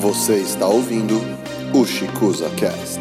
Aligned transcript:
Você 0.00 0.40
está 0.40 0.66
ouvindo 0.66 1.16
o 1.78 1.84
Chicuza 1.84 2.48
Cast. 2.56 3.00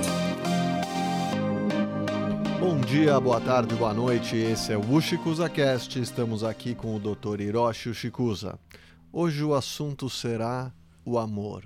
Bom 2.59 2.81
dia, 2.81 3.17
boa 3.21 3.39
tarde, 3.39 3.73
boa 3.73 3.93
noite. 3.93 4.35
Esse 4.35 4.73
é 4.73 4.77
o 4.77 4.81
Ushikuza 4.93 5.49
Cast. 5.49 5.97
Estamos 5.97 6.43
aqui 6.43 6.75
com 6.75 6.93
o 6.93 6.99
Dr. 6.99 7.39
Hiroshi 7.39 7.87
Ushikuza. 7.87 8.59
Hoje 9.13 9.45
o 9.45 9.53
assunto 9.53 10.09
será 10.09 10.73
o 11.05 11.17
amor. 11.17 11.63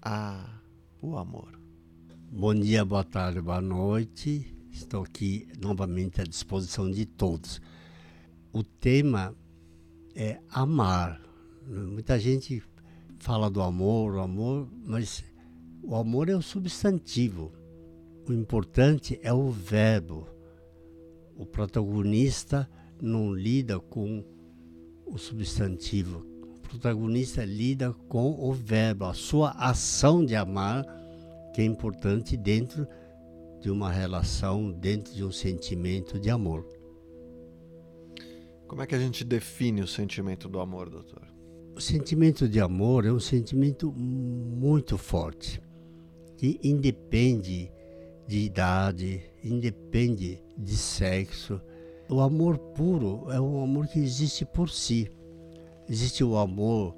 Ah, 0.00 0.48
o 1.02 1.18
amor. 1.18 1.58
Bom 2.30 2.54
dia, 2.54 2.84
boa 2.84 3.02
tarde, 3.02 3.40
boa 3.40 3.60
noite. 3.60 4.56
Estou 4.70 5.02
aqui 5.02 5.48
novamente 5.60 6.20
à 6.20 6.24
disposição 6.24 6.88
de 6.88 7.04
todos. 7.04 7.60
O 8.52 8.62
tema 8.62 9.34
é 10.14 10.38
amar. 10.48 11.20
Muita 11.66 12.16
gente 12.16 12.62
fala 13.18 13.50
do 13.50 13.60
amor, 13.60 14.14
o 14.14 14.20
amor, 14.20 14.68
mas 14.84 15.24
o 15.82 15.94
amor 15.94 16.28
é 16.28 16.34
o 16.34 16.42
substantivo. 16.42 17.52
O 18.28 18.32
importante 18.32 19.18
é 19.22 19.32
o 19.32 19.50
verbo. 19.50 20.26
O 21.36 21.46
protagonista 21.46 22.68
não 23.00 23.32
lida 23.32 23.78
com 23.78 24.24
o 25.06 25.16
substantivo. 25.16 26.26
O 26.42 26.68
protagonista 26.68 27.44
lida 27.44 27.92
com 28.08 28.32
o 28.38 28.52
verbo, 28.52 29.06
a 29.06 29.14
sua 29.14 29.50
ação 29.52 30.24
de 30.24 30.34
amar, 30.34 30.84
que 31.54 31.62
é 31.62 31.64
importante 31.64 32.36
dentro 32.36 32.86
de 33.60 33.70
uma 33.70 33.90
relação, 33.90 34.70
dentro 34.70 35.12
de 35.14 35.24
um 35.24 35.32
sentimento 35.32 36.18
de 36.18 36.30
amor. 36.30 36.66
Como 38.66 38.82
é 38.82 38.86
que 38.86 38.94
a 38.94 38.98
gente 38.98 39.24
define 39.24 39.80
o 39.80 39.86
sentimento 39.86 40.48
do 40.48 40.60
amor, 40.60 40.90
doutor? 40.90 41.27
O 41.78 41.80
sentimento 41.80 42.48
de 42.48 42.60
amor 42.60 43.06
é 43.06 43.12
um 43.12 43.20
sentimento 43.20 43.92
muito 43.92 44.98
forte, 44.98 45.62
que 46.36 46.58
independe 46.60 47.70
de 48.26 48.38
idade, 48.40 49.22
independe 49.44 50.42
de 50.56 50.76
sexo. 50.76 51.60
O 52.10 52.20
amor 52.20 52.58
puro 52.58 53.30
é 53.30 53.40
um 53.40 53.62
amor 53.62 53.86
que 53.86 54.00
existe 54.00 54.44
por 54.44 54.68
si. 54.68 55.08
Existe 55.88 56.24
o 56.24 56.36
amor 56.36 56.96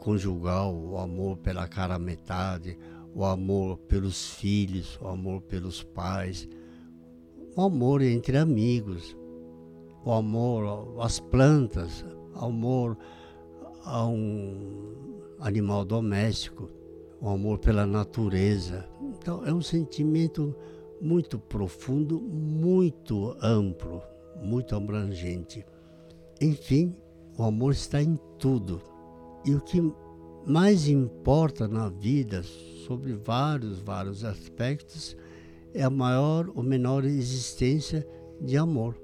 conjugal, 0.00 0.76
o 0.76 0.98
amor 0.98 1.38
pela 1.38 1.66
cara 1.66 1.98
metade, 1.98 2.76
o 3.14 3.24
amor 3.24 3.78
pelos 3.88 4.34
filhos, 4.34 4.98
o 5.00 5.08
amor 5.08 5.40
pelos 5.40 5.82
pais, 5.82 6.46
o 7.56 7.62
amor 7.62 8.02
entre 8.02 8.36
amigos, 8.36 9.16
o 10.04 10.12
amor 10.12 10.94
às 11.00 11.18
plantas, 11.18 12.04
o 12.34 12.44
amor 12.44 12.98
a 13.84 14.06
um 14.06 15.20
animal 15.38 15.84
doméstico, 15.84 16.70
o 17.20 17.28
amor 17.28 17.58
pela 17.58 17.86
natureza. 17.86 18.88
Então 19.02 19.44
é 19.46 19.52
um 19.52 19.62
sentimento 19.62 20.54
muito 21.00 21.38
profundo, 21.38 22.20
muito 22.20 23.36
amplo, 23.42 24.02
muito 24.42 24.74
abrangente. 24.74 25.64
Enfim, 26.40 26.94
o 27.36 27.42
amor 27.42 27.72
está 27.72 28.02
em 28.02 28.18
tudo. 28.38 28.80
E 29.44 29.54
o 29.54 29.60
que 29.60 29.80
mais 30.46 30.88
importa 30.88 31.68
na 31.68 31.88
vida, 31.88 32.42
sobre 32.86 33.12
vários, 33.12 33.80
vários 33.80 34.24
aspectos, 34.24 35.16
é 35.72 35.82
a 35.82 35.90
maior 35.90 36.50
ou 36.54 36.62
menor 36.62 37.04
existência 37.04 38.06
de 38.40 38.56
amor. 38.56 38.96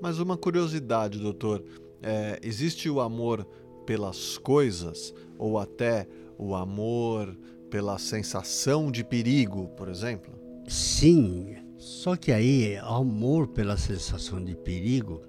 Mas 0.00 0.18
uma 0.18 0.36
curiosidade, 0.36 1.18
doutor: 1.18 1.62
é, 2.02 2.38
existe 2.42 2.88
o 2.88 3.00
amor 3.00 3.46
pelas 3.84 4.38
coisas 4.38 5.14
ou 5.38 5.58
até 5.58 6.06
o 6.38 6.54
amor 6.54 7.36
pela 7.70 7.98
sensação 7.98 8.90
de 8.90 9.02
perigo, 9.02 9.68
por 9.76 9.88
exemplo? 9.88 10.32
Sim, 10.68 11.56
só 11.78 12.16
que 12.16 12.30
aí 12.30 12.76
amor 12.78 13.48
pela 13.48 13.76
sensação 13.76 14.42
de 14.42 14.54
perigo 14.54 15.22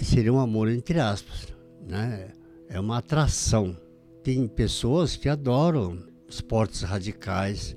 seria 0.00 0.32
um 0.32 0.38
amor 0.38 0.68
entre 0.68 1.00
aspas, 1.00 1.48
né? 1.86 2.32
É 2.68 2.78
uma 2.78 2.98
atração. 2.98 3.76
Tem 4.22 4.46
pessoas 4.46 5.16
que 5.16 5.28
adoram 5.28 5.98
esportes 6.28 6.82
radicais, 6.82 7.74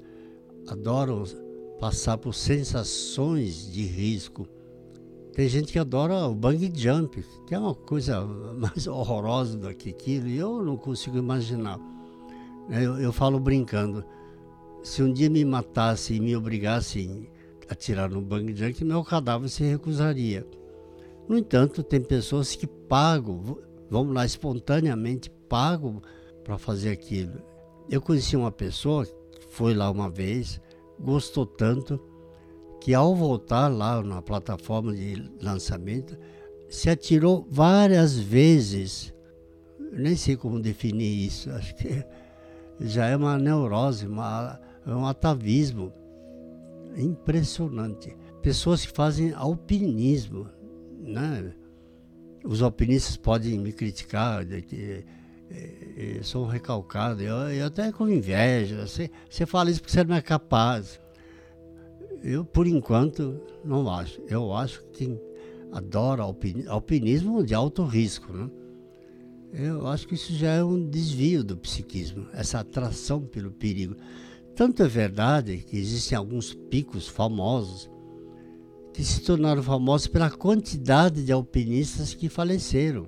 adoram 0.67 1.23
passar 1.79 2.17
por 2.17 2.33
sensações 2.33 3.71
de 3.71 3.83
risco 3.83 4.47
tem 5.39 5.47
gente 5.47 5.71
que 5.71 5.79
adora 5.79 6.27
o 6.27 6.35
bang 6.35 6.69
jump, 6.75 7.23
que 7.47 7.55
é 7.55 7.57
uma 7.59 7.73
coisa 7.73 8.25
mais 8.59 8.85
horrorosa 8.87 9.57
do 9.57 9.73
que 9.73 9.91
aquilo, 9.91 10.27
e 10.27 10.37
eu 10.37 10.61
não 10.61 10.75
consigo 10.75 11.17
imaginar. 11.17 11.79
Eu, 12.69 12.99
eu 12.99 13.13
falo 13.13 13.39
brincando, 13.39 14.03
se 14.83 15.01
um 15.01 15.13
dia 15.13 15.29
me 15.29 15.45
matasse 15.45 16.13
e 16.13 16.19
me 16.19 16.35
obrigassem 16.35 17.29
a 17.69 17.73
tirar 17.73 18.09
no 18.09 18.19
bang 18.19 18.53
jump, 18.53 18.83
meu 18.83 19.01
cadáver 19.01 19.47
se 19.47 19.63
recusaria. 19.63 20.45
No 21.25 21.37
entanto, 21.37 21.83
tem 21.83 22.01
pessoas 22.01 22.53
que 22.53 22.67
pagam, 22.67 23.57
vamos 23.89 24.13
lá, 24.13 24.25
espontaneamente 24.25 25.29
pagam 25.47 26.01
para 26.43 26.57
fazer 26.57 26.89
aquilo. 26.89 27.41
Eu 27.89 28.01
conheci 28.01 28.35
uma 28.35 28.51
pessoa 28.51 29.05
que 29.05 29.47
foi 29.51 29.73
lá 29.73 29.89
uma 29.89 30.09
vez, 30.09 30.59
gostou 30.99 31.45
tanto, 31.45 31.97
que 32.79 32.93
ao 32.93 33.15
voltar 33.15 33.67
lá 33.67 34.01
na 34.01 34.21
plataforma 34.21 34.93
de 34.93 35.23
lançamento, 35.41 36.17
se 36.69 36.89
atirou 36.89 37.47
várias 37.49 38.17
vezes. 38.17 39.13
Nem 39.91 40.15
sei 40.15 40.35
como 40.35 40.59
definir 40.59 41.25
isso, 41.25 41.49
acho 41.53 41.75
que 41.75 42.03
já 42.79 43.07
é 43.07 43.15
uma 43.15 43.37
neurose, 43.37 44.07
uma, 44.07 44.59
é 44.85 44.91
um 44.91 45.05
atavismo 45.05 45.91
impressionante. 46.95 48.15
Pessoas 48.41 48.85
que 48.85 48.91
fazem 48.91 49.33
alpinismo, 49.33 50.47
né? 51.01 51.53
Os 52.45 52.61
alpinistas 52.61 53.17
podem 53.17 53.59
me 53.59 53.73
criticar, 53.73 54.45
de 54.45 54.61
que 54.61 55.05
eu 55.97 56.23
sou 56.23 56.45
recalcado, 56.45 57.21
eu, 57.21 57.35
eu 57.49 57.67
até 57.67 57.91
com 57.91 58.07
inveja. 58.07 58.87
Você, 58.87 59.09
você 59.29 59.45
fala 59.45 59.71
isso 59.71 59.81
porque 59.81 59.91
você 59.91 60.03
não 60.03 60.15
é 60.15 60.21
capaz. 60.21 60.99
Eu, 62.23 62.43
por 62.43 62.67
enquanto, 62.67 63.41
não 63.63 63.89
acho. 63.89 64.21
Eu 64.27 64.53
acho 64.53 64.81
que 64.85 65.05
quem 65.05 65.21
adora 65.71 66.23
alpinismo, 66.23 66.71
alpinismo 66.71 67.43
de 67.43 67.53
alto 67.53 67.83
risco, 67.83 68.33
né? 68.33 68.49
Eu 69.51 69.87
acho 69.87 70.07
que 70.07 70.13
isso 70.13 70.33
já 70.33 70.51
é 70.51 70.63
um 70.63 70.87
desvio 70.87 71.43
do 71.43 71.57
psiquismo, 71.57 72.27
essa 72.33 72.59
atração 72.59 73.21
pelo 73.21 73.51
perigo. 73.51 73.95
Tanto 74.55 74.83
é 74.83 74.87
verdade 74.87 75.57
que 75.57 75.77
existem 75.77 76.17
alguns 76.17 76.53
picos 76.53 77.07
famosos 77.07 77.89
que 78.93 79.03
se 79.03 79.21
tornaram 79.21 79.63
famosos 79.63 80.07
pela 80.07 80.29
quantidade 80.29 81.23
de 81.23 81.31
alpinistas 81.31 82.13
que 82.13 82.29
faleceram. 82.29 83.07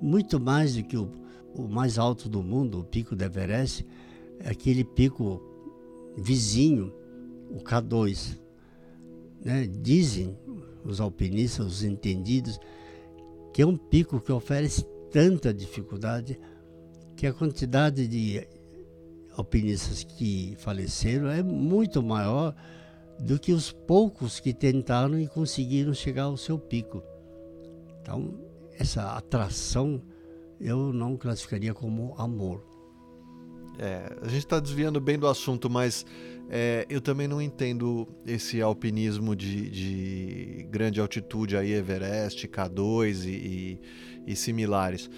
Muito 0.00 0.38
mais 0.38 0.76
do 0.76 0.82
que 0.84 0.96
o, 0.96 1.10
o 1.54 1.68
mais 1.68 1.98
alto 1.98 2.28
do 2.28 2.42
mundo, 2.42 2.80
o 2.80 2.84
pico 2.84 3.16
do 3.16 3.24
Everest, 3.24 3.84
é 4.38 4.50
aquele 4.50 4.84
pico 4.84 5.42
vizinho 6.16 6.92
o 7.50 7.60
K2. 7.62 8.38
Né? 9.44 9.66
Dizem 9.66 10.36
os 10.84 11.00
alpinistas, 11.00 11.66
os 11.66 11.84
entendidos, 11.84 12.58
que 13.52 13.62
é 13.62 13.66
um 13.66 13.76
pico 13.76 14.20
que 14.20 14.32
oferece 14.32 14.84
tanta 15.10 15.52
dificuldade 15.52 16.38
que 17.16 17.26
a 17.26 17.32
quantidade 17.32 18.06
de 18.06 18.46
alpinistas 19.36 20.04
que 20.04 20.54
faleceram 20.58 21.28
é 21.28 21.42
muito 21.42 22.02
maior 22.02 22.54
do 23.18 23.38
que 23.38 23.52
os 23.52 23.72
poucos 23.72 24.38
que 24.38 24.52
tentaram 24.52 25.18
e 25.18 25.26
conseguiram 25.26 25.94
chegar 25.94 26.24
ao 26.24 26.36
seu 26.36 26.58
pico. 26.58 27.02
Então, 28.02 28.34
essa 28.78 29.16
atração 29.16 30.02
eu 30.60 30.92
não 30.92 31.16
classificaria 31.16 31.72
como 31.72 32.14
amor. 32.18 32.62
É, 33.78 34.16
a 34.22 34.28
gente 34.28 34.38
está 34.38 34.58
desviando 34.58 35.00
bem 35.00 35.18
do 35.18 35.26
assunto, 35.26 35.68
mas 35.68 36.06
é, 36.48 36.86
eu 36.88 37.00
também 37.00 37.26
não 37.26 37.42
entendo 37.42 38.08
esse 38.26 38.62
alpinismo 38.62 39.34
de, 39.34 39.68
de, 39.70 40.66
grande 40.70 41.00
altitude 41.00 41.56
aí, 41.56 41.72
Everest, 41.72 42.46
K2 42.46 43.24
e, 43.24 43.28
e, 43.28 43.80
e 44.32 44.36
similares. 44.36 45.10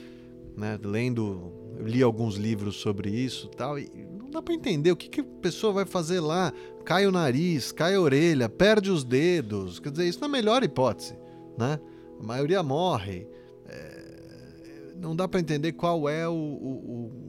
Né? 0.57 0.79
Lendo, 0.83 1.53
li 1.81 2.03
alguns 2.03 2.37
livros 2.37 2.77
sobre 2.77 3.11
isso 3.11 3.49
tal, 3.49 3.79
e 3.79 3.89
não 4.19 4.31
dá 4.31 4.43
para 4.43 4.55
entender 4.55 4.91
o 4.91 4.97
que, 4.97 5.09
que 5.09 5.21
a 5.21 5.25
pessoa 5.25 5.73
vai 5.73 5.85
fazer 5.85 6.21
lá. 6.21 6.53
Cai 6.85 7.07
o 7.07 7.13
nariz, 7.13 7.71
cai 7.71 7.95
a 7.95 8.01
orelha, 8.01 8.49
perde 8.49 8.91
os 8.91 9.05
dedos. 9.05 9.79
Quer 9.79 9.91
dizer, 9.91 10.09
isso 10.09 10.21
na 10.21 10.29
melhor 10.29 10.65
hipótese. 10.65 11.15
Né? 11.57 11.79
A 12.19 12.23
maioria 12.23 12.63
morre. 12.63 13.27
É, 13.67 14.95
não 14.97 15.15
dá 15.15 15.29
para 15.29 15.39
entender 15.39 15.73
qual 15.73 16.09
é 16.09 16.27
o, 16.27 16.33
o, 16.33 17.28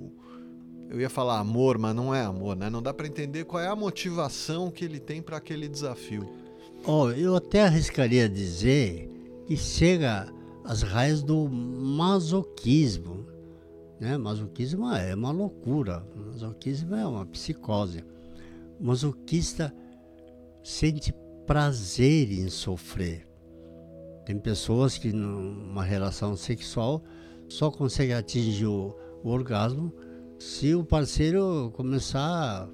eu 0.89 0.99
ia 0.99 1.09
falar 1.09 1.39
amor, 1.39 1.77
mas 1.77 1.95
não 1.95 2.13
é 2.13 2.23
amor, 2.23 2.55
né? 2.55 2.67
Não 2.67 2.81
dá 2.81 2.91
para 2.91 3.05
entender 3.05 3.45
qual 3.45 3.61
é 3.61 3.67
a 3.67 3.75
motivação 3.75 4.71
que 4.71 4.83
ele 4.83 4.99
tem 4.99 5.21
para 5.21 5.37
aquele 5.37 5.69
desafio. 5.69 6.27
Oh, 6.83 7.11
eu 7.11 7.35
até 7.35 7.63
arriscaria 7.63 8.27
dizer 8.27 9.07
que 9.45 9.55
chega 9.55 10.27
às 10.63 10.81
raízes 10.81 11.21
do 11.21 11.47
masoquismo, 11.47 13.27
Né? 13.99 14.17
Masoquismo 14.17 14.89
é 14.91 15.13
uma 15.13 15.29
loucura, 15.29 16.03
masoquismo 16.15 16.95
é 16.95 17.05
uma 17.05 17.25
psicose. 17.25 18.03
Masoquista 18.79 19.73
sente 20.63 21.13
prazer 21.45 22.31
em 22.31 22.49
sofrer. 22.49 23.27
Tem 24.25 24.39
pessoas 24.39 24.97
que 24.97 25.11
numa 25.11 25.83
relação 25.83 26.35
sexual 26.35 27.03
só 27.49 27.69
conseguem 27.69 28.15
atingir 28.15 28.67
o, 28.67 28.95
o 29.21 29.29
orgasmo 29.29 29.93
se 30.39 30.73
o 30.73 30.85
parceiro 30.85 31.71
começar 31.75 32.21
a 32.21 32.69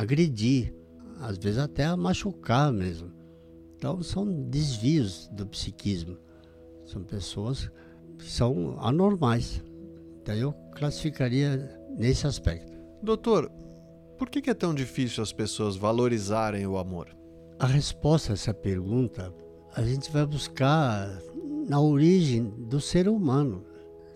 agredir, 0.00 0.72
às 1.20 1.36
vezes 1.36 1.58
até 1.58 1.84
a 1.84 1.96
machucar 1.96 2.72
mesmo. 2.72 3.12
Então 3.76 4.00
são 4.02 4.24
desvios 4.44 5.28
do 5.32 5.44
psiquismo. 5.46 6.16
São 6.86 7.02
pessoas 7.02 7.70
que 8.18 8.30
são 8.30 8.78
anormais. 8.80 9.62
Então 10.22 10.34
eu 10.34 10.52
classificaria 10.76 11.76
nesse 11.96 12.26
aspecto. 12.26 12.72
Doutor, 13.02 13.50
por 14.16 14.30
que 14.30 14.48
é 14.48 14.54
tão 14.54 14.72
difícil 14.72 15.22
as 15.22 15.32
pessoas 15.32 15.76
valorizarem 15.76 16.66
o 16.66 16.78
amor? 16.78 17.08
A 17.58 17.66
resposta 17.66 18.32
a 18.32 18.34
essa 18.34 18.54
pergunta 18.54 19.34
a 19.74 19.82
gente 19.82 20.10
vai 20.12 20.24
buscar 20.24 21.08
na 21.68 21.80
origem 21.80 22.44
do 22.68 22.80
ser 22.80 23.08
humano, 23.08 23.64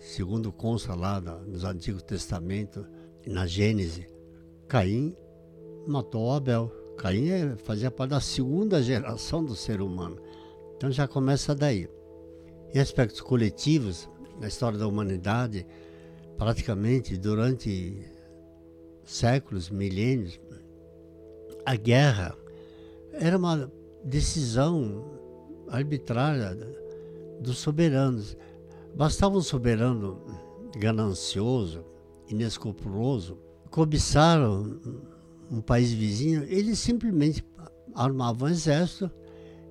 segundo 0.03 0.51
consta 0.51 0.93
lá 0.93 1.21
no 1.21 1.65
Antigo 1.65 2.01
Testamento, 2.03 2.85
na 3.25 3.47
Gênese. 3.47 4.07
Caim 4.67 5.15
matou 5.87 6.31
Abel. 6.31 6.71
Caim 6.97 7.29
é, 7.29 7.55
fazia 7.55 7.89
parte 7.89 8.11
da 8.11 8.19
segunda 8.19 8.83
geração 8.83 9.43
do 9.43 9.55
ser 9.55 9.81
humano. 9.81 10.17
Então 10.75 10.91
já 10.91 11.07
começa 11.07 11.55
daí. 11.55 11.89
Em 12.73 12.79
aspectos 12.79 13.21
coletivos, 13.21 14.09
na 14.39 14.47
história 14.47 14.77
da 14.77 14.87
humanidade, 14.87 15.65
praticamente 16.37 17.17
durante 17.17 17.97
séculos, 19.05 19.69
milênios, 19.69 20.39
a 21.65 21.75
guerra 21.75 22.35
era 23.13 23.37
uma 23.37 23.71
decisão 24.03 25.03
arbitrária 25.69 26.57
dos 27.39 27.57
soberanos. 27.57 28.35
Bastava 28.95 29.37
um 29.37 29.41
soberano 29.41 30.21
ganancioso, 30.77 31.83
inescrupuloso, 32.27 33.37
cobiçar 33.69 34.39
um 35.51 35.61
país 35.61 35.91
vizinho, 35.91 36.43
ele 36.43 36.75
simplesmente 36.75 37.43
armava 37.95 38.45
um 38.45 38.49
exército 38.49 39.09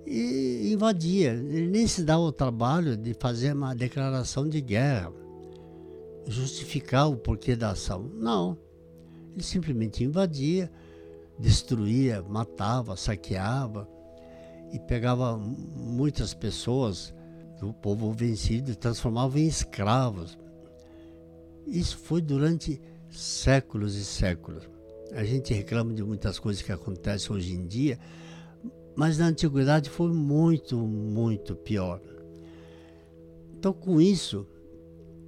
e 0.06 0.72
invadia. 0.72 1.32
Ele 1.32 1.68
nem 1.68 1.86
se 1.86 2.02
dava 2.02 2.22
o 2.22 2.32
trabalho 2.32 2.96
de 2.96 3.14
fazer 3.14 3.52
uma 3.52 3.74
declaração 3.74 4.48
de 4.48 4.60
guerra, 4.60 5.12
justificar 6.26 7.08
o 7.08 7.16
porquê 7.16 7.56
da 7.56 7.70
ação. 7.70 8.10
Não. 8.14 8.58
Ele 9.32 9.42
simplesmente 9.42 10.04
invadia, 10.04 10.70
destruía, 11.38 12.22
matava, 12.22 12.96
saqueava 12.96 13.88
e 14.72 14.78
pegava 14.78 15.36
muitas 15.36 16.34
pessoas 16.34 17.14
do 17.62 17.72
povo 17.72 18.10
vencido 18.12 18.74
transformava 18.74 19.38
em 19.38 19.46
escravos. 19.46 20.36
Isso 21.64 21.96
foi 21.96 22.20
durante 22.20 22.82
séculos 23.08 23.94
e 23.94 24.04
séculos. 24.04 24.68
A 25.12 25.22
gente 25.22 25.54
reclama 25.54 25.94
de 25.94 26.02
muitas 26.02 26.40
coisas 26.40 26.60
que 26.60 26.72
acontecem 26.72 27.30
hoje 27.30 27.54
em 27.54 27.64
dia, 27.64 28.00
mas 28.96 29.18
na 29.18 29.26
antiguidade 29.26 29.88
foi 29.88 30.12
muito, 30.12 30.76
muito 30.76 31.54
pior. 31.54 32.00
Então, 33.56 33.72
com 33.72 34.00
isso, 34.00 34.44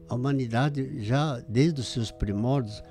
a 0.09 0.17
humanidade 0.17 1.05
já 1.05 1.39
desde 1.49 1.83
os 1.83 1.87
seus 1.87 2.11
primórdios 2.11 2.83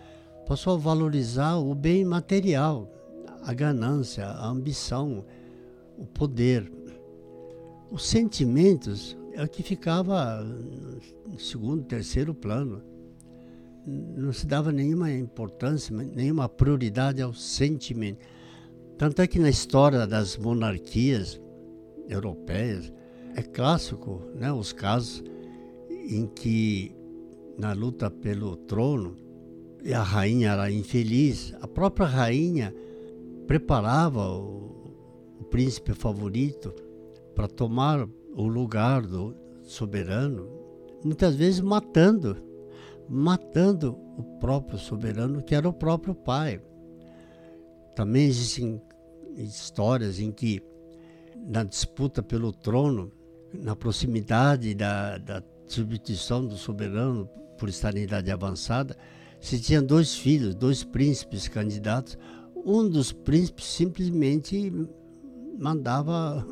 passou 0.48 0.75
a 0.75 0.80
valorizar 0.80 1.57
o 1.57 1.75
bem 1.75 2.06
material, 2.06 2.90
a 3.44 3.54
ganância, 3.54 4.25
a 4.25 4.48
ambição, 4.48 5.25
o 5.98 6.06
poder. 6.06 6.72
Os 7.92 8.07
sentimentos 8.07 9.18
é 9.33 9.44
o 9.44 9.47
que 9.47 9.63
ficava 9.63 10.44
no 10.44 11.39
segundo, 11.39 11.83
terceiro 11.83 12.33
plano. 12.33 12.81
Não 13.85 14.31
se 14.31 14.45
dava 14.45 14.71
nenhuma 14.71 15.12
importância, 15.12 15.95
nenhuma 15.95 16.47
prioridade 16.47 17.21
ao 17.21 17.33
sentimento. 17.33 18.25
Tanto 18.97 19.21
é 19.21 19.27
que 19.27 19.39
na 19.39 19.50
história 19.50 20.07
das 20.07 20.38
monarquias 20.38 21.41
europeias 22.07 22.94
é 23.35 23.41
clássico 23.41 24.21
né, 24.35 24.51
os 24.53 24.71
casos 24.71 25.24
em 25.89 26.27
que 26.27 26.95
na 27.57 27.74
luta 27.74 28.09
pelo 28.09 28.56
trono 28.56 29.15
a 29.94 30.01
rainha 30.01 30.51
era 30.51 30.71
infeliz, 30.71 31.53
a 31.59 31.68
própria 31.68 32.06
rainha 32.06 32.74
preparava 33.47 34.30
o, 34.30 34.95
o 35.39 35.44
príncipe 35.44 35.94
favorito 35.94 36.74
para 37.35 37.47
tomar 37.47 38.07
o 38.35 38.47
lugar 38.47 39.01
do 39.01 39.35
soberano, 39.63 40.47
muitas 41.03 41.35
vezes 41.35 41.59
matando, 41.59 42.38
matando 43.07 43.97
o 44.18 44.24
próprio 44.39 44.77
soberano, 44.77 45.41
que 45.41 45.56
era 45.56 45.68
o 45.68 45.74
próprio 45.74 46.15
pai. 46.15 46.62
Também 47.95 48.25
existem 48.25 48.81
histórias 49.35 50.19
em 50.19 50.31
que, 50.31 50.62
na 51.47 51.63
disputa 51.63 52.24
pelo 52.24 52.51
trono, 52.51 53.12
na 53.53 53.75
proximidade 53.75 54.74
da, 54.74 55.18
da 55.18 55.44
substituição 55.68 56.45
do 56.45 56.56
soberano 56.56 57.30
por 57.57 57.69
estar 57.69 57.95
em 57.95 58.03
idade 58.03 58.31
avançada, 58.31 58.97
se 59.39 59.59
tinha 59.59 59.81
dois 59.81 60.15
filhos, 60.15 60.56
dois 60.56 60.83
príncipes 60.83 61.47
candidatos, 61.47 62.18
um 62.65 62.88
dos 62.88 63.12
príncipes 63.12 63.65
simplesmente 63.65 64.71
mandava 65.59 66.45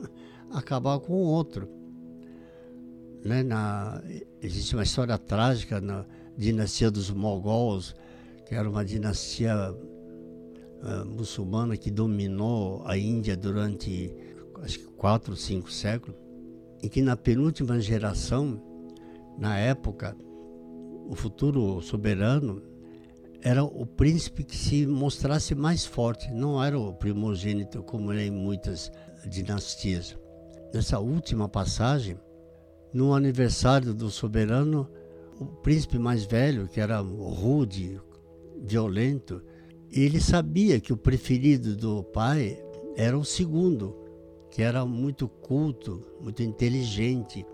acabar 0.53 0.99
com 0.99 1.13
o 1.13 1.25
outro. 1.25 1.67
Né? 3.23 3.43
Na, 3.43 4.01
existe 4.41 4.75
uma 4.75 4.83
história 4.83 5.17
trágica 5.17 5.79
na 5.79 6.05
dinastia 6.37 6.89
dos 6.89 7.09
Mogols, 7.09 7.95
que 8.47 8.55
era 8.55 8.69
uma 8.69 8.83
dinastia 8.83 9.55
uh, 9.71 11.05
muçulmana 11.05 11.77
que 11.77 11.91
dominou 11.91 12.83
a 12.85 12.97
Índia 12.97 13.37
durante 13.37 14.13
acho 14.61 14.79
que 14.79 14.85
quatro, 14.93 15.35
cinco 15.35 15.71
séculos, 15.71 16.15
e 16.81 16.89
que 16.89 17.01
na 17.01 17.15
penúltima 17.15 17.79
geração, 17.79 18.61
na 19.37 19.57
época, 19.57 20.15
o 21.07 21.15
futuro 21.15 21.81
soberano 21.81 22.61
era 23.41 23.63
o 23.63 23.85
príncipe 23.85 24.43
que 24.43 24.55
se 24.55 24.85
mostrasse 24.85 25.55
mais 25.55 25.83
forte, 25.85 26.31
não 26.31 26.63
era 26.63 26.79
o 26.79 26.93
primogênito 26.93 27.81
como 27.83 28.13
é 28.13 28.27
em 28.27 28.31
muitas 28.31 28.91
dinastias. 29.27 30.15
Nessa 30.73 30.99
última 30.99 31.49
passagem, 31.49 32.17
no 32.93 33.13
aniversário 33.13 33.93
do 33.93 34.09
soberano, 34.09 34.87
o 35.39 35.45
príncipe 35.45 35.97
mais 35.97 36.23
velho, 36.23 36.67
que 36.67 36.79
era 36.79 36.99
rude, 36.99 37.99
violento, 38.61 39.41
ele 39.91 40.19
sabia 40.19 40.79
que 40.79 40.93
o 40.93 40.97
preferido 40.97 41.75
do 41.75 42.03
pai 42.03 42.63
era 42.95 43.17
o 43.17 43.25
segundo, 43.25 43.95
que 44.49 44.61
era 44.61 44.85
muito 44.85 45.27
culto, 45.27 46.01
muito 46.21 46.41
inteligente. 46.43 47.45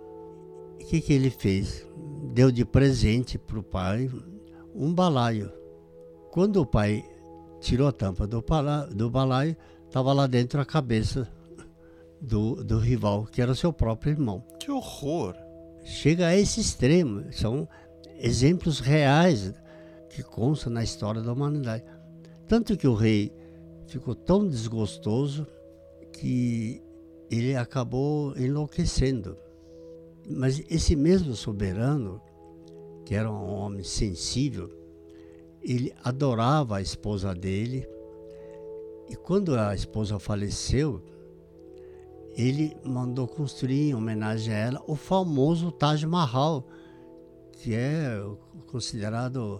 O 0.73 0.85
que, 0.85 1.01
que 1.01 1.13
ele 1.13 1.29
fez? 1.29 1.87
Deu 2.33 2.51
de 2.51 2.63
presente 2.63 3.37
para 3.37 3.59
o 3.59 3.63
pai 3.63 4.09
um 4.75 4.93
balaio 4.93 5.51
quando 6.37 6.61
o 6.61 6.65
pai 6.67 7.03
tirou 7.59 7.87
a 7.87 7.91
tampa 7.91 8.27
do, 8.27 8.43
balaio, 9.09 9.57
estava 9.87 10.13
lá 10.13 10.27
dentro 10.27 10.61
a 10.61 10.65
cabeça 10.65 11.27
do, 12.21 12.63
do 12.63 12.77
rival, 12.77 13.25
que 13.25 13.41
era 13.41 13.55
seu 13.55 13.71
próprio 13.71 14.11
irmão. 14.11 14.43
Que 14.59 14.71
horror! 14.71 15.35
Chega 15.83 16.27
a 16.27 16.35
esse 16.35 16.59
extremo. 16.59 17.31
São 17.31 17.67
exemplos 18.19 18.79
reais 18.79 19.53
que 20.09 20.23
constam 20.23 20.73
na 20.73 20.83
história 20.83 21.21
da 21.21 21.31
humanidade. 21.31 21.83
Tanto 22.47 22.77
que 22.77 22.87
o 22.87 22.93
rei 22.93 23.31
ficou 23.87 24.15
tão 24.15 24.47
desgostoso 24.47 25.47
que 26.11 26.81
ele 27.29 27.55
acabou 27.55 28.37
enlouquecendo. 28.37 29.37
Mas 30.29 30.61
esse 30.69 30.95
mesmo 30.95 31.35
soberano, 31.35 32.21
que 33.05 33.15
era 33.15 33.31
um 33.31 33.49
homem 33.49 33.83
sensível, 33.83 34.69
ele 35.61 35.93
adorava 36.03 36.77
a 36.77 36.81
esposa 36.81 37.33
dele. 37.33 37.87
E 39.09 39.15
quando 39.15 39.55
a 39.55 39.73
esposa 39.73 40.19
faleceu, 40.19 41.01
ele 42.37 42.77
mandou 42.85 43.27
construir 43.27 43.89
em 43.89 43.95
homenagem 43.95 44.53
a 44.53 44.57
ela 44.57 44.83
o 44.85 44.95
famoso 44.95 45.71
Taj 45.71 46.05
Mahal, 46.05 46.67
que 47.51 47.73
é 47.73 48.15
considerado 48.67 49.59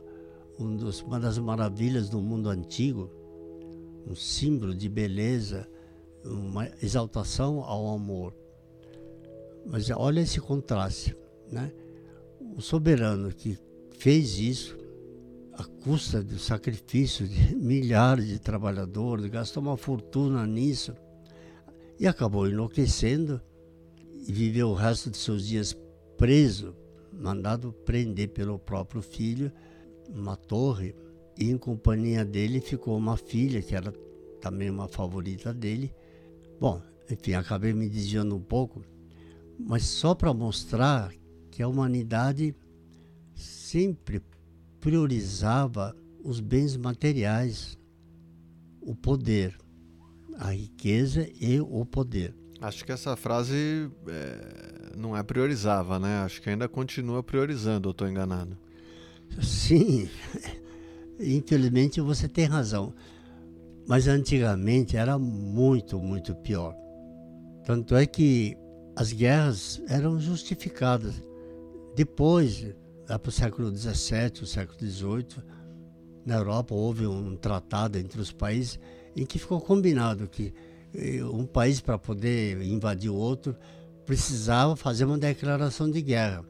um 0.60 0.76
dos, 0.76 1.02
uma 1.02 1.20
das 1.20 1.40
maravilhas 1.40 2.08
do 2.08 2.22
mundo 2.22 2.50
antigo, 2.50 3.10
um 4.08 4.14
símbolo 4.14 4.76
de 4.76 4.88
beleza, 4.88 5.68
uma 6.24 6.70
exaltação 6.82 7.64
ao 7.64 7.96
amor. 7.96 8.36
Mas 9.66 9.90
olha 9.90 10.20
esse 10.20 10.40
contraste, 10.40 11.18
né? 11.52 11.72
O 12.56 12.62
soberano 12.62 13.32
que 13.32 13.58
fez 13.98 14.38
isso 14.38 14.78
à 15.54 15.64
custa 15.64 16.22
do 16.22 16.38
sacrifício 16.38 17.28
de 17.28 17.56
milhares 17.58 18.28
de 18.28 18.38
trabalhadores, 18.38 19.26
gastou 19.26 19.64
uma 19.64 19.76
fortuna 19.78 20.46
nisso 20.46 20.94
e 22.00 22.08
acabou 22.08 22.48
enlouquecendo 22.48 23.42
e 24.28 24.32
viveu 24.32 24.70
o 24.70 24.74
resto 24.74 25.10
de 25.10 25.18
seus 25.18 25.48
dias 25.48 25.76
preso, 26.18 26.76
mandado 27.12 27.72
prender 27.86 28.30
pelo 28.30 28.60
próprio 28.60 29.02
filho, 29.02 29.52
numa 30.10 30.36
torre, 30.36 30.96
e 31.38 31.50
em 31.50 31.58
companhia 31.58 32.26
dele 32.26 32.60
ficou 32.60 32.98
uma 32.98 33.18
filha, 33.18 33.62
que 33.62 33.76
era 33.76 33.92
também 34.42 34.70
uma 34.70 34.88
favorita 34.88 35.54
dele. 35.54 35.94
Bom, 36.60 36.82
enfim, 37.10 37.34
acabei 37.34 37.74
me 37.74 37.88
desviando 37.88 38.36
um 38.36 38.42
pouco, 38.42 38.84
mas 39.60 39.84
só 39.84 40.14
para 40.14 40.34
mostrar 40.34 41.14
que 41.52 41.62
a 41.62 41.68
humanidade 41.68 42.56
sempre 43.34 44.22
priorizava 44.80 45.96
os 46.24 46.40
bens 46.40 46.76
materiais, 46.76 47.78
o 48.82 48.96
poder, 48.96 49.58
a 50.38 50.52
riqueza 50.52 51.28
e 51.40 51.60
o 51.60 51.86
poder. 51.86 52.34
Acho 52.62 52.86
que 52.86 52.92
essa 52.92 53.16
frase 53.16 53.90
é, 54.08 54.96
não 54.96 55.16
é 55.16 55.22
priorizava, 55.24 56.00
né? 56.00 56.20
Acho 56.20 56.42
que 56.42 56.50
ainda 56.50 56.68
continua 56.68 57.22
priorizando, 57.22 57.90
ou 57.90 57.92
estou 57.92 58.08
enganado? 58.08 58.58
Sim, 59.42 60.10
infelizmente 61.20 62.02
você 62.02 62.28
tem 62.28 62.46
razão. 62.46 62.94
Mas 63.88 64.08
antigamente 64.08 64.98
era 64.98 65.18
muito, 65.18 66.00
muito 66.00 66.36
pior. 66.36 66.76
Tanto 67.66 67.96
é 67.96 68.06
que 68.06 68.58
as 68.96 69.14
guerras 69.14 69.82
eram 69.88 70.20
justificadas. 70.20 71.22
Depois, 71.96 72.66
lá 73.08 73.18
para 73.18 73.30
o 73.30 73.32
século 73.32 73.76
XVII, 73.76 74.42
o 74.42 74.46
século 74.46 74.78
XVIII, 74.80 75.44
na 76.26 76.36
Europa 76.36 76.76
houve 76.76 77.08
um 77.08 77.38
tratado 77.38 77.98
entre 77.98 78.20
os 78.20 78.32
países 78.32 78.80
em 79.18 79.26
que 79.26 79.40
ficou 79.40 79.60
combinado 79.60 80.28
que 80.28 80.54
eh, 80.94 81.24
um 81.24 81.46
país 81.46 81.82
para 81.82 81.98
poder 81.98 82.62
invadir 82.62 83.10
o 83.10 83.16
outro 83.16 83.56
precisava 84.06 84.76
fazer 84.76 85.06
uma 85.06 85.18
declaração 85.18 85.90
de 85.90 86.02
guerra. 86.02 86.46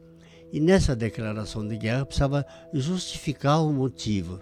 E 0.52 0.60
nessa 0.60 0.94
declaração 0.94 1.66
de 1.66 1.76
guerra 1.76 2.04
precisava 2.04 2.46
justificar 2.72 3.64
o 3.64 3.72
motivo. 3.72 4.38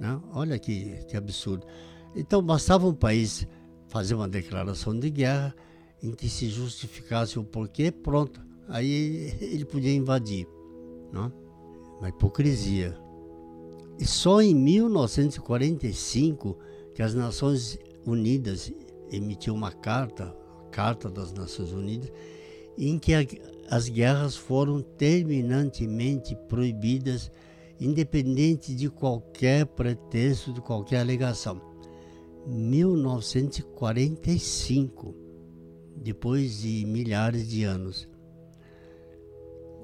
Né? 0.00 0.18
Olha 0.32 0.58
que, 0.58 1.04
que 1.06 1.16
absurdo. 1.16 1.66
Então 2.14 2.42
bastava 2.42 2.86
um 2.86 2.94
país 2.94 3.46
fazer 3.88 4.14
uma 4.14 4.28
declaração 4.28 4.98
de 4.98 5.10
guerra 5.10 5.54
em 6.02 6.12
que 6.12 6.28
se 6.28 6.48
justificasse 6.48 7.38
o 7.38 7.44
porquê, 7.44 7.92
pronto. 7.92 8.40
Aí 8.68 9.34
ele 9.40 9.64
podia 9.64 9.94
invadir. 9.94 10.46
Né? 11.12 11.30
Uma 11.98 12.08
hipocrisia. 12.08 12.98
E 13.98 14.06
só 14.06 14.42
em 14.42 14.54
1945 14.54 16.58
que 16.96 17.02
as 17.02 17.14
Nações 17.14 17.78
Unidas 18.06 18.72
emitiu 19.12 19.54
uma 19.54 19.70
carta, 19.70 20.34
a 20.66 20.70
Carta 20.70 21.10
das 21.10 21.30
Nações 21.30 21.70
Unidas, 21.70 22.10
em 22.78 22.98
que 22.98 23.12
a, 23.12 23.18
as 23.68 23.90
guerras 23.90 24.34
foram 24.34 24.80
terminantemente 24.80 26.34
proibidas, 26.48 27.30
independente 27.78 28.74
de 28.74 28.88
qualquer 28.88 29.66
pretexto, 29.66 30.54
de 30.54 30.62
qualquer 30.62 31.00
alegação. 31.00 31.60
1945, 32.46 35.14
depois 35.96 36.62
de 36.62 36.86
milhares 36.86 37.46
de 37.46 37.64
anos. 37.64 38.08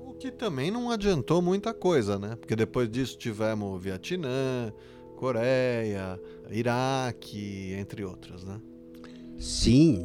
O 0.07 0.15
que 0.15 0.31
também 0.31 0.71
não 0.71 0.91
adiantou 0.91 1.43
muita 1.43 1.75
coisa, 1.75 2.19
né? 2.19 2.37
Porque 2.37 2.57
depois 2.57 2.89
disso 2.89 3.19
tivemos 3.19 3.83
Vietnã, 3.83 4.73
Coreia, 5.23 6.21
Iraque, 6.51 7.75
entre 7.79 8.05
outras, 8.05 8.43
né? 8.43 8.61
Sim, 9.39 10.05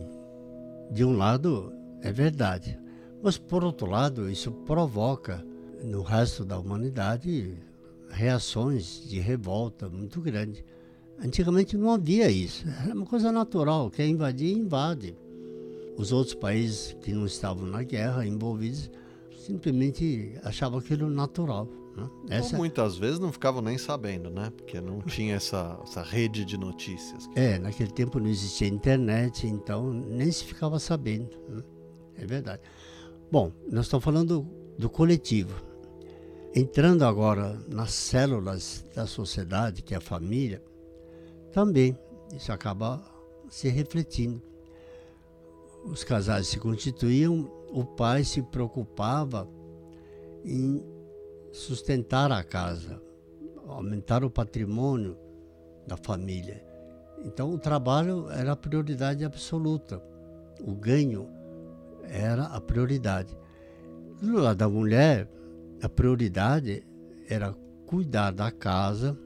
de 0.91 1.03
um 1.03 1.17
lado 1.17 1.73
é 2.03 2.11
verdade, 2.11 2.79
mas 3.23 3.35
por 3.35 3.63
outro 3.63 3.89
lado 3.89 4.29
isso 4.29 4.51
provoca 4.51 5.43
no 5.83 6.03
resto 6.03 6.45
da 6.45 6.59
humanidade 6.59 7.57
reações 8.11 9.09
de 9.09 9.19
revolta 9.19 9.89
muito 9.89 10.21
grandes. 10.21 10.63
Antigamente 11.19 11.75
não 11.75 11.89
havia 11.89 12.29
isso, 12.29 12.63
era 12.85 12.93
uma 12.93 13.07
coisa 13.07 13.31
natural, 13.31 13.89
quer 13.89 14.05
invadir, 14.05 14.55
invade. 14.55 15.17
Os 15.97 16.11
outros 16.11 16.35
países 16.35 16.95
que 17.01 17.11
não 17.11 17.25
estavam 17.25 17.65
na 17.65 17.81
guerra, 17.81 18.23
envolvidos, 18.23 18.91
simplesmente 19.35 20.33
achavam 20.43 20.77
aquilo 20.77 21.09
natural. 21.09 21.67
Né? 21.97 22.09
Essa... 22.29 22.55
Ou 22.55 22.59
muitas 22.59 22.95
vezes 22.95 23.19
não 23.19 23.31
ficavam 23.31 23.61
nem 23.61 23.77
sabendo, 23.77 24.29
né? 24.29 24.51
Porque 24.55 24.79
não 24.79 25.01
tinha 25.01 25.35
essa, 25.35 25.79
essa 25.83 26.03
rede 26.03 26.45
de 26.45 26.57
notícias. 26.57 27.27
É, 27.35 27.57
naquele 27.57 27.91
tempo 27.91 28.19
não 28.19 28.27
existia 28.27 28.67
internet, 28.67 29.47
então 29.47 29.91
nem 29.91 30.31
se 30.31 30.43
ficava 30.43 30.79
sabendo. 30.79 31.29
Né? 31.49 31.63
É 32.15 32.25
verdade. 32.25 32.61
Bom, 33.31 33.51
nós 33.69 33.85
estamos 33.85 34.03
falando 34.03 34.41
do, 34.41 34.47
do 34.77 34.89
coletivo. 34.89 35.53
Entrando 36.55 37.03
agora 37.03 37.59
nas 37.67 37.91
células 37.91 38.85
da 38.95 39.05
sociedade, 39.05 39.81
que 39.81 39.93
é 39.93 39.97
a 39.97 40.01
família, 40.01 40.63
também 41.51 41.97
isso 42.35 42.51
acaba 42.51 43.03
se 43.49 43.69
refletindo. 43.69 44.41
Os 45.83 46.03
casais 46.03 46.47
se 46.47 46.59
constituíam, 46.59 47.49
o 47.71 47.83
pai 47.83 48.23
se 48.23 48.41
preocupava 48.41 49.47
em 50.43 50.83
sustentar 51.57 52.31
a 52.31 52.43
casa, 52.43 53.01
aumentar 53.67 54.23
o 54.23 54.29
patrimônio 54.29 55.17
da 55.87 55.97
família. 55.97 56.63
Então 57.25 57.51
o 57.51 57.57
trabalho 57.57 58.29
era 58.29 58.51
a 58.51 58.55
prioridade 58.55 59.25
absoluta, 59.25 60.01
o 60.61 60.73
ganho 60.75 61.27
era 62.03 62.43
a 62.45 62.61
prioridade. 62.61 63.35
Do 64.21 64.39
lado 64.39 64.57
da 64.57 64.69
mulher, 64.69 65.27
a 65.81 65.89
prioridade 65.89 66.85
era 67.27 67.53
cuidar 67.85 68.31
da 68.31 68.51
casa 68.51 69.17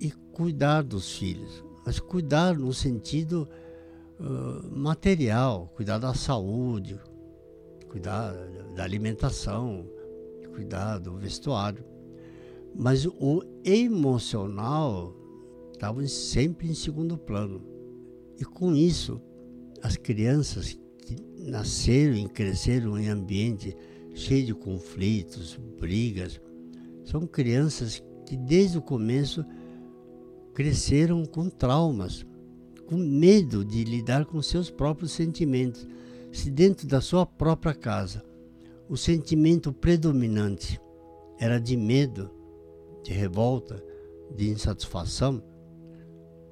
e 0.00 0.10
cuidar 0.10 0.82
dos 0.82 1.16
filhos, 1.16 1.64
mas 1.86 1.98
cuidar 1.98 2.56
no 2.56 2.72
sentido 2.72 3.48
uh, 4.20 4.70
material, 4.70 5.72
cuidar 5.74 5.98
da 5.98 6.12
saúde, 6.12 7.00
cuidar 7.88 8.32
da 8.76 8.84
alimentação, 8.84 9.86
cuidar 10.52 10.98
do 10.98 11.16
vestuário. 11.16 11.84
Mas 12.74 13.06
o 13.06 13.42
emocional 13.64 15.14
estava 15.72 16.06
sempre 16.06 16.68
em 16.68 16.74
segundo 16.74 17.18
plano. 17.18 17.62
E 18.38 18.44
com 18.44 18.74
isso, 18.74 19.20
as 19.82 19.96
crianças 19.96 20.78
que 20.98 21.16
nasceram 21.38 22.16
e 22.16 22.28
cresceram 22.28 22.98
em 22.98 23.08
ambiente 23.08 23.76
cheio 24.14 24.46
de 24.46 24.54
conflitos, 24.54 25.58
brigas, 25.80 26.40
são 27.04 27.26
crianças 27.26 28.02
que 28.26 28.36
desde 28.36 28.78
o 28.78 28.82
começo 28.82 29.44
cresceram 30.54 31.24
com 31.24 31.48
traumas, 31.48 32.24
com 32.86 32.96
medo 32.96 33.64
de 33.64 33.84
lidar 33.84 34.26
com 34.26 34.40
seus 34.40 34.70
próprios 34.70 35.12
sentimentos, 35.12 35.86
se 36.30 36.50
dentro 36.50 36.86
da 36.86 37.00
sua 37.00 37.26
própria 37.26 37.74
casa 37.74 38.22
o 38.92 38.96
sentimento 38.98 39.72
predominante 39.72 40.78
era 41.38 41.58
de 41.58 41.78
medo, 41.78 42.30
de 43.02 43.10
revolta, 43.10 43.82
de 44.36 44.50
insatisfação, 44.50 45.42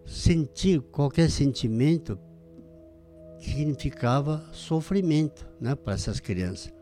sentir 0.06 0.80
qualquer 0.80 1.30
sentimento 1.30 2.18
significava 3.38 4.42
sofrimento 4.52 5.46
né, 5.60 5.74
para 5.74 5.92
essas 5.92 6.18
crianças. 6.18 6.72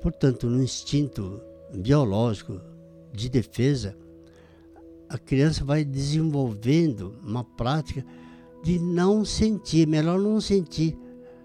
Portanto, 0.00 0.48
no 0.48 0.62
instinto 0.62 1.42
biológico 1.74 2.60
de 3.12 3.28
defesa, 3.28 3.98
a 5.08 5.18
criança 5.18 5.64
vai 5.64 5.84
desenvolvendo 5.84 7.18
uma 7.24 7.42
prática 7.42 8.06
de 8.62 8.78
não 8.78 9.24
sentir, 9.24 9.88
melhor 9.88 10.20
não 10.20 10.40
sentir. 10.40 10.96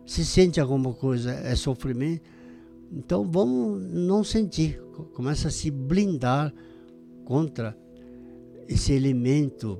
Se 0.05 0.23
sente 0.23 0.59
alguma 0.61 0.93
coisa 0.93 1.31
é 1.31 1.55
sofrimento, 1.55 2.30
então 2.91 3.23
vamos 3.29 3.83
não 3.85 4.23
sentir, 4.23 4.81
começa 5.13 5.47
a 5.47 5.51
se 5.51 5.71
blindar 5.71 6.53
contra 7.23 7.77
esse 8.67 8.91
elemento 8.91 9.79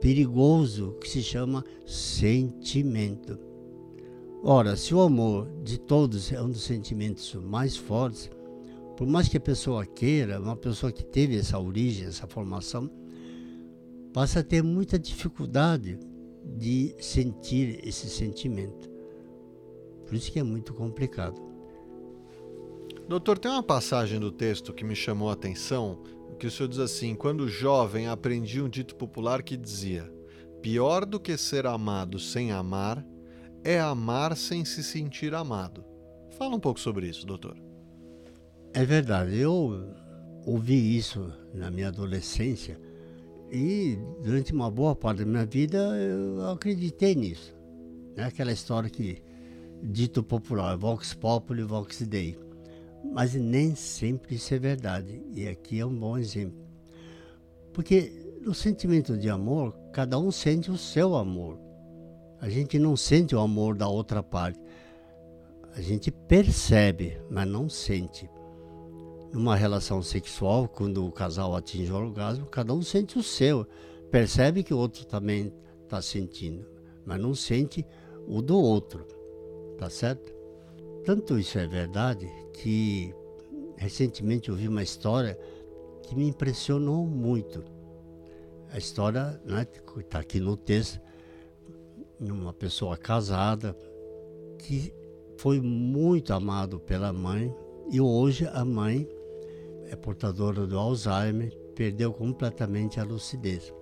perigoso 0.00 0.96
que 1.00 1.08
se 1.08 1.22
chama 1.22 1.64
sentimento. 1.84 3.38
Ora, 4.42 4.76
se 4.76 4.94
o 4.94 5.00
amor 5.00 5.50
de 5.62 5.78
todos 5.78 6.32
é 6.32 6.40
um 6.40 6.50
dos 6.50 6.62
sentimentos 6.62 7.34
mais 7.34 7.76
fortes, 7.76 8.30
por 8.96 9.06
mais 9.06 9.28
que 9.28 9.36
a 9.36 9.40
pessoa 9.40 9.84
queira, 9.84 10.40
uma 10.40 10.56
pessoa 10.56 10.90
que 10.90 11.04
teve 11.04 11.36
essa 11.36 11.58
origem, 11.58 12.06
essa 12.06 12.26
formação, 12.26 12.90
passa 14.12 14.40
a 14.40 14.44
ter 14.44 14.62
muita 14.62 14.98
dificuldade 14.98 15.98
de 16.56 16.94
sentir 16.98 17.80
esse 17.86 18.08
sentimento. 18.08 18.88
Por 20.06 20.14
isso 20.14 20.32
que 20.32 20.38
é 20.38 20.42
muito 20.42 20.72
complicado. 20.72 21.47
Doutor, 23.08 23.38
tem 23.38 23.50
uma 23.50 23.62
passagem 23.62 24.20
do 24.20 24.30
texto 24.30 24.70
que 24.70 24.84
me 24.84 24.94
chamou 24.94 25.30
a 25.30 25.32
atenção, 25.32 26.02
que 26.38 26.46
o 26.46 26.50
senhor 26.50 26.68
diz 26.68 26.78
assim: 26.78 27.14
quando 27.14 27.48
jovem 27.48 28.06
aprendi 28.06 28.60
um 28.60 28.68
dito 28.68 28.94
popular 28.94 29.42
que 29.42 29.56
dizia: 29.56 30.12
pior 30.60 31.06
do 31.06 31.18
que 31.18 31.34
ser 31.38 31.66
amado 31.66 32.18
sem 32.18 32.52
amar 32.52 33.02
é 33.64 33.80
amar 33.80 34.36
sem 34.36 34.62
se 34.62 34.84
sentir 34.84 35.34
amado. 35.34 35.82
Fala 36.36 36.54
um 36.54 36.60
pouco 36.60 36.78
sobre 36.78 37.08
isso, 37.08 37.26
doutor. 37.26 37.56
É 38.74 38.84
verdade. 38.84 39.38
Eu 39.38 39.90
ouvi 40.44 40.96
isso 40.96 41.32
na 41.54 41.70
minha 41.70 41.88
adolescência 41.88 42.78
e 43.50 43.98
durante 44.22 44.52
uma 44.52 44.70
boa 44.70 44.94
parte 44.94 45.20
da 45.20 45.24
minha 45.24 45.46
vida 45.46 45.78
eu 45.78 46.50
acreditei 46.50 47.14
nisso. 47.14 47.56
É 48.16 48.24
aquela 48.24 48.52
história 48.52 48.90
que 48.90 49.22
dito 49.82 50.22
popular, 50.22 50.76
vox 50.76 51.14
populi, 51.14 51.62
vox 51.62 52.02
dei. 52.02 52.47
Mas 53.04 53.34
nem 53.34 53.74
sempre 53.74 54.34
isso 54.34 54.52
é 54.54 54.58
verdade. 54.58 55.22
E 55.34 55.46
aqui 55.46 55.80
é 55.80 55.86
um 55.86 55.94
bom 55.94 56.18
exemplo. 56.18 56.66
Porque 57.72 58.12
no 58.40 58.54
sentimento 58.54 59.16
de 59.16 59.28
amor, 59.28 59.74
cada 59.92 60.18
um 60.18 60.30
sente 60.30 60.70
o 60.70 60.78
seu 60.78 61.14
amor. 61.14 61.58
A 62.40 62.48
gente 62.48 62.78
não 62.78 62.96
sente 62.96 63.34
o 63.34 63.40
amor 63.40 63.76
da 63.76 63.88
outra 63.88 64.22
parte. 64.22 64.60
A 65.74 65.80
gente 65.80 66.10
percebe, 66.10 67.20
mas 67.30 67.46
não 67.46 67.68
sente. 67.68 68.28
Numa 69.32 69.54
relação 69.54 70.02
sexual, 70.02 70.68
quando 70.68 71.06
o 71.06 71.12
casal 71.12 71.54
atinge 71.54 71.92
o 71.92 71.96
orgasmo, 71.96 72.46
cada 72.46 72.72
um 72.72 72.82
sente 72.82 73.18
o 73.18 73.22
seu. 73.22 73.66
Percebe 74.10 74.62
que 74.62 74.72
o 74.72 74.78
outro 74.78 75.04
também 75.04 75.52
está 75.84 76.00
sentindo, 76.00 76.66
mas 77.04 77.20
não 77.20 77.34
sente 77.34 77.84
o 78.26 78.40
do 78.40 78.58
outro. 78.58 79.06
Tá 79.76 79.90
certo? 79.90 80.37
Tanto 81.08 81.38
isso 81.38 81.58
é 81.58 81.66
verdade 81.66 82.30
que 82.52 83.14
recentemente 83.78 84.50
eu 84.50 84.54
vi 84.54 84.68
uma 84.68 84.82
história 84.82 85.38
que 86.02 86.14
me 86.14 86.28
impressionou 86.28 87.06
muito. 87.06 87.64
A 88.70 88.76
história 88.76 89.40
está 89.42 89.56
né, 89.56 89.64
tá 90.02 90.18
aqui 90.18 90.38
no 90.38 90.54
texto, 90.54 91.00
uma 92.20 92.52
pessoa 92.52 92.94
casada 92.94 93.74
que 94.58 94.92
foi 95.38 95.62
muito 95.62 96.34
amado 96.34 96.78
pela 96.78 97.10
mãe 97.10 97.56
e 97.90 97.98
hoje 98.02 98.46
a 98.46 98.62
mãe 98.62 99.08
é 99.86 99.96
portadora 99.96 100.66
do 100.66 100.78
Alzheimer, 100.78 101.56
perdeu 101.74 102.12
completamente 102.12 103.00
a 103.00 103.04
lucidez. 103.04 103.72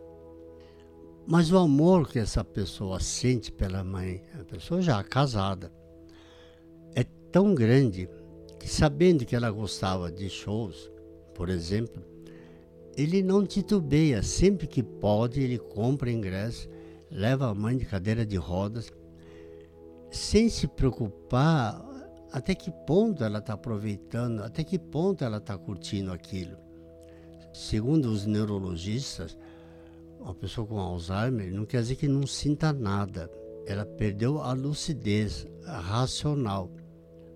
Mas 1.26 1.50
o 1.50 1.58
amor 1.58 2.08
que 2.08 2.20
essa 2.20 2.44
pessoa 2.44 3.00
sente 3.00 3.50
pela 3.50 3.82
mãe, 3.82 4.22
a 4.40 4.44
pessoa 4.44 4.80
já 4.80 5.02
casada, 5.02 5.72
tão 7.30 7.54
grande 7.54 8.08
que, 8.58 8.68
sabendo 8.68 9.24
que 9.24 9.36
ela 9.36 9.50
gostava 9.50 10.10
de 10.10 10.28
shows, 10.28 10.90
por 11.34 11.48
exemplo, 11.48 12.02
ele 12.96 13.22
não 13.22 13.44
titubeia. 13.44 14.22
Sempre 14.22 14.66
que 14.66 14.82
pode, 14.82 15.40
ele 15.40 15.58
compra 15.58 16.10
ingresso, 16.10 16.68
leva 17.10 17.48
a 17.48 17.54
mãe 17.54 17.76
de 17.76 17.84
cadeira 17.84 18.24
de 18.24 18.36
rodas, 18.36 18.90
sem 20.10 20.48
se 20.48 20.66
preocupar 20.66 21.84
até 22.32 22.54
que 22.54 22.70
ponto 22.70 23.22
ela 23.22 23.38
está 23.38 23.54
aproveitando, 23.54 24.42
até 24.42 24.64
que 24.64 24.78
ponto 24.78 25.24
ela 25.24 25.38
está 25.38 25.56
curtindo 25.56 26.12
aquilo. 26.12 26.56
Segundo 27.52 28.06
os 28.06 28.26
neurologistas, 28.26 29.36
uma 30.20 30.34
pessoa 30.34 30.66
com 30.66 30.78
Alzheimer 30.78 31.52
não 31.52 31.64
quer 31.64 31.80
dizer 31.80 31.96
que 31.96 32.08
não 32.08 32.26
sinta 32.26 32.72
nada. 32.72 33.30
Ela 33.66 33.86
perdeu 33.86 34.40
a 34.40 34.52
lucidez 34.52 35.46
racional. 35.64 36.70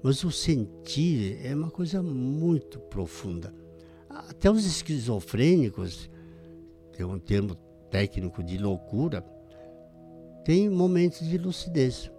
Mas 0.02 0.24
o 0.24 0.30
sentir 0.30 1.38
é 1.44 1.54
uma 1.54 1.70
coisa 1.70 2.02
muito 2.02 2.78
profunda. 2.78 3.54
Até 4.08 4.50
os 4.50 4.64
esquizofrênicos, 4.64 6.10
que 6.92 7.02
é 7.02 7.06
um 7.06 7.18
termo 7.18 7.54
técnico 7.90 8.42
de 8.42 8.56
loucura, 8.56 9.24
têm 10.44 10.70
momentos 10.70 11.28
de 11.28 11.36
lucidez. 11.36 12.10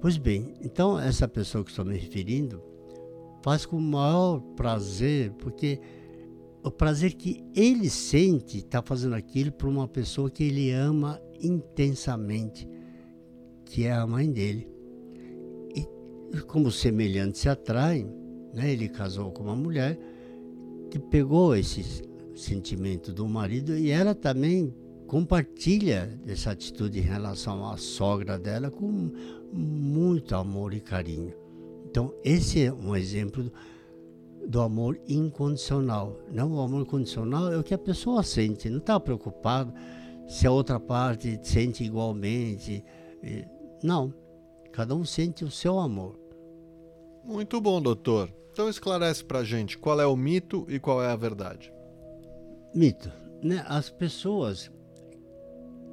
Pois 0.00 0.16
bem, 0.16 0.54
então 0.60 0.98
essa 0.98 1.28
pessoa 1.28 1.64
que 1.64 1.70
estou 1.70 1.84
me 1.84 1.96
referindo 1.96 2.62
faz 3.42 3.64
com 3.64 3.76
o 3.76 3.80
maior 3.80 4.40
prazer, 4.56 5.32
porque 5.34 5.80
o 6.64 6.70
prazer 6.70 7.14
que 7.14 7.44
ele 7.54 7.88
sente 7.88 8.58
está 8.58 8.82
fazendo 8.82 9.14
aquilo 9.14 9.52
para 9.52 9.68
uma 9.68 9.86
pessoa 9.86 10.30
que 10.30 10.42
ele 10.42 10.72
ama 10.72 11.20
intensamente, 11.40 12.68
que 13.64 13.84
é 13.84 13.92
a 13.92 14.06
mãe 14.06 14.30
dele 14.30 14.73
como 16.42 16.70
semelhantes 16.70 17.40
se 17.40 17.48
atraem, 17.48 18.06
né? 18.52 18.72
ele 18.72 18.88
casou 18.88 19.30
com 19.30 19.44
uma 19.44 19.56
mulher 19.56 19.98
que 20.90 20.98
pegou 20.98 21.56
esse 21.56 22.02
sentimento 22.34 23.12
do 23.12 23.28
marido 23.28 23.76
e 23.76 23.90
ela 23.90 24.14
também 24.14 24.74
compartilha 25.06 26.18
essa 26.26 26.50
atitude 26.50 26.98
em 26.98 27.02
relação 27.02 27.68
à 27.68 27.76
sogra 27.76 28.38
dela 28.38 28.70
com 28.70 29.10
muito 29.52 30.34
amor 30.34 30.72
e 30.72 30.80
carinho. 30.80 31.34
Então, 31.86 32.12
esse 32.24 32.64
é 32.64 32.72
um 32.72 32.96
exemplo 32.96 33.52
do 34.46 34.60
amor 34.60 34.98
incondicional. 35.06 36.18
Não 36.32 36.52
o 36.52 36.60
amor 36.60 36.84
condicional 36.86 37.52
é 37.52 37.56
o 37.56 37.62
que 37.62 37.74
a 37.74 37.78
pessoa 37.78 38.22
sente, 38.22 38.68
não 38.68 38.78
está 38.78 38.98
preocupado 38.98 39.72
se 40.26 40.46
a 40.46 40.50
outra 40.50 40.80
parte 40.80 41.38
sente 41.42 41.84
igualmente. 41.84 42.84
Não, 43.82 44.12
cada 44.72 44.94
um 44.94 45.04
sente 45.04 45.44
o 45.44 45.50
seu 45.50 45.78
amor. 45.78 46.18
Muito 47.24 47.60
bom, 47.60 47.80
doutor. 47.80 48.30
Então 48.52 48.68
esclarece 48.68 49.24
pra 49.24 49.42
gente 49.42 49.78
qual 49.78 50.00
é 50.00 50.06
o 50.06 50.14
mito 50.14 50.66
e 50.68 50.78
qual 50.78 51.02
é 51.02 51.08
a 51.08 51.16
verdade. 51.16 51.72
Mito. 52.74 53.10
Né? 53.42 53.64
As 53.66 53.88
pessoas 53.90 54.70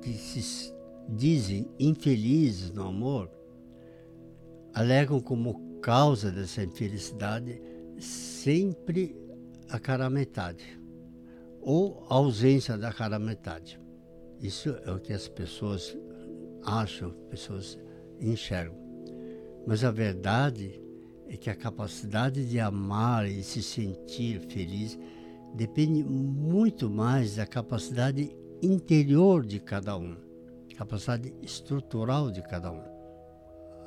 que 0.01 0.13
se 0.13 0.73
dizem 1.07 1.69
infelizes 1.79 2.71
no 2.71 2.87
amor 2.87 3.29
alegam 4.73 5.19
como 5.19 5.79
causa 5.81 6.31
dessa 6.31 6.63
infelicidade 6.63 7.61
sempre 7.99 9.15
a 9.69 9.79
cara 9.79 10.09
metade 10.09 10.79
ou 11.61 12.05
a 12.09 12.15
ausência 12.15 12.77
da 12.77 12.91
cara 12.91 13.19
metade. 13.19 13.79
Isso 14.41 14.69
é 14.85 14.91
o 14.91 14.99
que 14.99 15.13
as 15.13 15.27
pessoas 15.27 15.97
acham, 16.63 17.11
pessoas 17.29 17.77
enxergam. 18.19 18.75
Mas 19.67 19.83
a 19.83 19.91
verdade 19.91 20.80
é 21.31 21.37
que 21.37 21.49
a 21.49 21.55
capacidade 21.55 22.45
de 22.45 22.59
amar 22.59 23.25
e 23.25 23.41
se 23.41 23.63
sentir 23.63 24.41
feliz 24.41 24.99
depende 25.55 26.03
muito 26.03 26.89
mais 26.89 27.37
da 27.37 27.45
capacidade 27.45 28.35
interior 28.61 29.45
de 29.45 29.57
cada 29.57 29.95
um, 29.95 30.17
capacidade 30.77 31.33
estrutural 31.41 32.29
de 32.31 32.41
cada 32.41 32.69
um. 32.69 32.83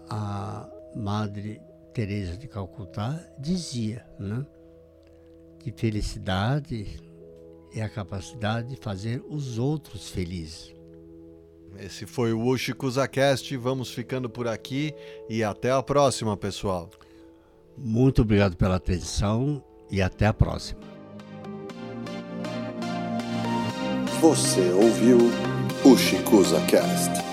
A 0.08 0.66
Madre 0.96 1.60
Teresa 1.92 2.34
de 2.34 2.48
Calcutá 2.48 3.20
dizia, 3.38 4.06
né, 4.18 4.46
que 5.58 5.70
felicidade 5.70 6.98
é 7.74 7.82
a 7.82 7.90
capacidade 7.90 8.70
de 8.70 8.76
fazer 8.76 9.22
os 9.28 9.58
outros 9.58 10.08
felizes. 10.08 10.74
Esse 11.78 12.06
foi 12.06 12.32
o 12.32 12.42
Ushikuzacast, 12.46 13.54
vamos 13.58 13.90
ficando 13.90 14.30
por 14.30 14.48
aqui 14.48 14.94
e 15.28 15.44
até 15.44 15.70
a 15.70 15.82
próxima, 15.82 16.36
pessoal. 16.38 16.88
Muito 17.76 18.22
obrigado 18.22 18.56
pela 18.56 18.76
atenção 18.76 19.62
e 19.90 20.00
até 20.00 20.26
a 20.26 20.32
próxima. 20.32 20.80
Você 24.20 24.70
ouviu 24.72 25.18
o 25.84 25.96
Chicuza 25.96 26.60
Cast. 26.62 27.23